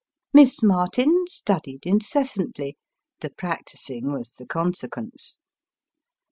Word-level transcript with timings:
Miss 0.33 0.63
Martin 0.63 1.27
studied 1.27 1.85
incessantly 1.85 2.75
the 3.19 3.29
practising 3.29 4.11
was 4.11 4.31
the 4.33 4.47
consequence. 4.47 5.37